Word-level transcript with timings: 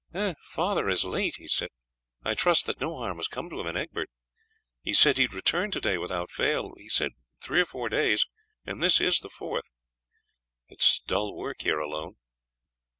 "Father 0.39 0.89
is 0.89 1.05
late," 1.05 1.35
he 1.35 1.47
said. 1.47 1.69
"I 2.23 2.33
trust 2.33 2.65
that 2.65 2.81
no 2.81 2.97
harm 2.97 3.17
has 3.17 3.27
come 3.27 3.51
to 3.51 3.59
him 3.59 3.67
and 3.67 3.77
Egbert. 3.77 4.09
He 4.81 4.93
said 4.93 5.19
he 5.19 5.25
would 5.25 5.35
return 5.35 5.69
to 5.69 5.79
day 5.79 5.99
without 5.99 6.31
fail; 6.31 6.73
he 6.75 6.89
said 6.89 7.11
three 7.39 7.61
or 7.61 7.65
four 7.65 7.87
days, 7.87 8.25
and 8.65 8.81
this 8.81 8.99
is 8.99 9.19
the 9.19 9.29
fourth. 9.29 9.69
It 10.69 10.81
is 10.81 11.01
dull 11.05 11.35
work 11.35 11.61
here 11.61 11.77
alone. 11.77 12.15